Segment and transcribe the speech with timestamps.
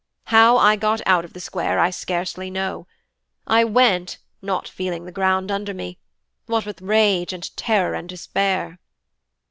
[0.33, 2.87] How I got out of the Square I scarcely know:
[3.45, 5.99] I went, not feeling the ground under me,
[6.47, 8.79] what with rage and terror and despair.'